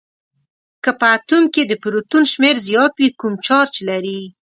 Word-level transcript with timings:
که 0.83 0.91
په 0.99 1.07
اتوم 1.15 1.43
کې 1.53 1.63
د 1.65 1.73
پروتون 1.83 2.23
شمیر 2.31 2.55
زیات 2.67 2.93
وي 2.95 3.09
کوم 3.19 3.33
چارج 3.45 3.73
لري؟ 3.89 4.19